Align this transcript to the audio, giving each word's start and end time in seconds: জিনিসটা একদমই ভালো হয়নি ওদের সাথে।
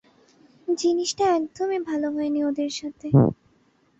জিনিসটা 0.67 1.23
একদমই 1.37 1.79
ভালো 1.89 2.07
হয়নি 2.15 2.39
ওদের 2.43 2.71
সাথে। 2.79 3.07